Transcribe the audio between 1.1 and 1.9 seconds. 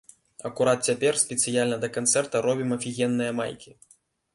спецыяльна